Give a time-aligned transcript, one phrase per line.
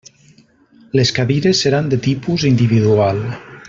[0.99, 3.25] Les cadires seran de tipus individual.